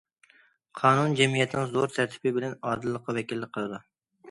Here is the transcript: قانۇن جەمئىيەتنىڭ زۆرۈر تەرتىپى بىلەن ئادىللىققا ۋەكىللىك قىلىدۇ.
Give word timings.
قانۇن 0.79 1.13
جەمئىيەتنىڭ 1.19 1.69
زۆرۈر 1.75 1.95
تەرتىپى 1.99 2.33
بىلەن 2.39 2.59
ئادىللىققا 2.71 3.19
ۋەكىللىك 3.21 3.55
قىلىدۇ. 3.61 3.85